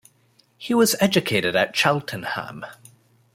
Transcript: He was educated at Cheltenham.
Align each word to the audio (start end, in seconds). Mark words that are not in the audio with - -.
He 0.57 0.73
was 0.73 0.95
educated 0.99 1.55
at 1.55 1.75
Cheltenham. 1.75 2.65